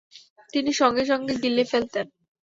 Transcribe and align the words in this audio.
তিনি 0.53 0.71
সঙ্গে 0.73 1.03
সঙ্গে 1.05 1.33
গিলে 1.43 1.63
ফেলতেন। 1.71 2.05